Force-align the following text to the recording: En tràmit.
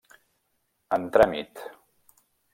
En 0.97 1.05
tràmit. 1.19 1.63